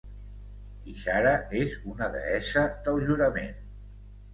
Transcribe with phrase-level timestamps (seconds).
[0.93, 3.59] Ishara és una deessa del jurament.